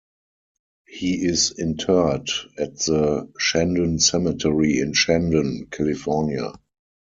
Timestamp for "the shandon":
2.79-3.99